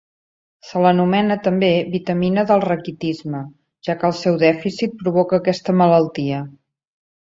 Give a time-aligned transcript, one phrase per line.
[0.69, 3.45] Se l'anomena també vitamina del raquitisme,
[3.89, 6.47] ja que el seu dèficit provoca aquesta malaltia.